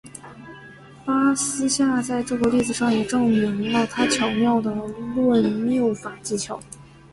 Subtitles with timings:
[1.05, 4.73] 巴斯夏在这个例子上也证明了他巧妙的
[5.13, 6.59] 归谬法技巧。